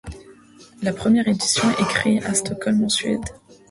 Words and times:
La 0.81 0.93
première 0.93 1.27
édition 1.27 1.69
est 1.73 1.87
créée 1.87 2.25
à 2.25 2.33
Stockholm 2.33 2.83
en 2.83 2.89
Suède. 2.89 3.21